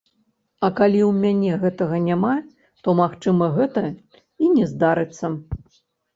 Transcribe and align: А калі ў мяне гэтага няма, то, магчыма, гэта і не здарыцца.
А 0.67 0.69
калі 0.77 1.01
ў 1.07 1.09
мяне 1.25 1.51
гэтага 1.63 1.99
няма, 2.05 2.31
то, 2.87 2.97
магчыма, 3.01 3.51
гэта 3.59 3.85
і 4.43 4.51
не 4.57 4.65
здарыцца. 4.75 5.25